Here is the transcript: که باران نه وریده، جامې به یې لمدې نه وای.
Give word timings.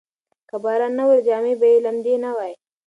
که 0.49 0.55
باران 0.63 0.93
نه 0.99 1.03
وریده، 1.07 1.25
جامې 1.27 1.53
به 1.59 1.67
یې 1.71 1.77
لمدې 1.85 2.15
نه 2.25 2.31
وای. 2.37 2.53